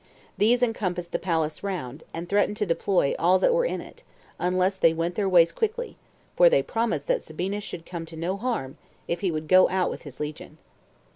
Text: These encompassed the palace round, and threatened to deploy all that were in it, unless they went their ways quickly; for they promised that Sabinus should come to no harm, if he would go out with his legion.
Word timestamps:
These 0.35 0.63
encompassed 0.63 1.11
the 1.11 1.19
palace 1.19 1.61
round, 1.61 2.01
and 2.11 2.27
threatened 2.27 2.57
to 2.57 2.65
deploy 2.65 3.13
all 3.19 3.37
that 3.37 3.53
were 3.53 3.65
in 3.67 3.81
it, 3.81 4.01
unless 4.39 4.75
they 4.75 4.93
went 4.95 5.13
their 5.13 5.29
ways 5.29 5.51
quickly; 5.51 5.95
for 6.35 6.49
they 6.49 6.63
promised 6.63 7.05
that 7.05 7.21
Sabinus 7.21 7.63
should 7.63 7.85
come 7.85 8.07
to 8.07 8.15
no 8.17 8.35
harm, 8.35 8.79
if 9.07 9.21
he 9.21 9.29
would 9.29 9.47
go 9.47 9.69
out 9.69 9.91
with 9.91 10.01
his 10.01 10.19
legion. 10.19 10.57